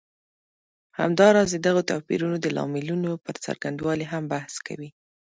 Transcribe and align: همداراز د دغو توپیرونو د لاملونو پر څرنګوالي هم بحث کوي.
همداراز 0.99 1.49
د 1.53 1.57
دغو 1.65 1.81
توپیرونو 1.89 2.37
د 2.41 2.47
لاملونو 2.57 3.11
پر 3.25 3.35
څرنګوالي 3.43 4.05
هم 4.13 4.23
بحث 4.33 4.53
کوي. 4.67 4.89